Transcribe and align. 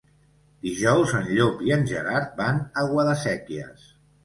Dijous 0.67 1.13
en 1.19 1.27
Llop 1.33 1.61
i 1.67 1.75
en 1.77 1.85
Gerard 1.93 2.35
van 2.41 2.65
a 2.83 2.89
Guadasséquies. 2.95 3.89